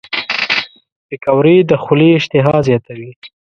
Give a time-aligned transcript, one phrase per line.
[1.07, 3.11] پکورې د خولې اشتها زیاتوي